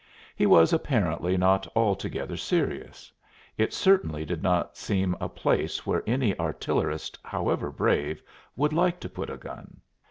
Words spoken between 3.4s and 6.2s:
it certainly did not seem a place where